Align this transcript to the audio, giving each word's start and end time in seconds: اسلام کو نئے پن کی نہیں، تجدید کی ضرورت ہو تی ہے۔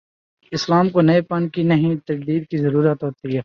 اسلام 0.51 0.89
کو 0.89 1.01
نئے 1.01 1.21
پن 1.21 1.49
کی 1.49 1.63
نہیں، 1.63 1.95
تجدید 1.95 2.47
کی 2.47 2.57
ضرورت 2.57 3.03
ہو 3.03 3.11
تی 3.11 3.37
ہے۔ 3.37 3.39